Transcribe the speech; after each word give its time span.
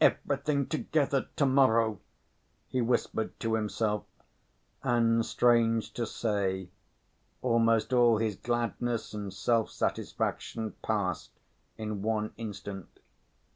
"Everything 0.00 0.66
together 0.66 1.26
to‐morrow!" 1.36 1.98
he 2.68 2.80
whispered 2.80 3.40
to 3.40 3.56
himself, 3.56 4.04
and, 4.84 5.26
strange 5.26 5.92
to 5.94 6.06
say, 6.06 6.68
almost 7.42 7.92
all 7.92 8.18
his 8.18 8.36
gladness 8.36 9.12
and 9.14 9.32
self‐satisfaction 9.32 10.74
passed 10.80 11.32
in 11.76 12.02
one 12.02 12.32
instant. 12.36 13.00